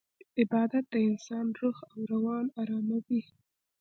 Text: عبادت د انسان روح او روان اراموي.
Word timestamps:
عبادت 0.39 0.85
د 0.93 0.95
انسان 1.09 1.45
روح 1.59 1.77
او 1.91 1.99
روان 2.13 2.45
اراموي. 2.61 3.23